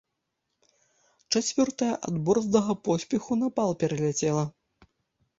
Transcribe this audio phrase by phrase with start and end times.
[1.33, 4.43] Чацвёртая ад борздага паспеху напал пераляцела.